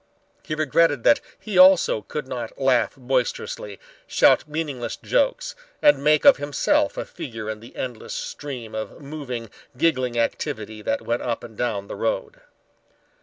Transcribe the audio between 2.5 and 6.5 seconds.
laugh boisterously, shout meaningless jokes and make of